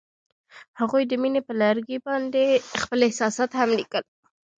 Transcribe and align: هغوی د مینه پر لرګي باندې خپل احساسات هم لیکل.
هغوی 0.79 1.03
د 1.07 1.11
مینه 1.21 1.41
پر 1.47 1.55
لرګي 1.63 1.97
باندې 2.07 2.43
خپل 2.81 2.99
احساسات 3.07 3.51
هم 3.59 3.69
لیکل. 3.79 4.03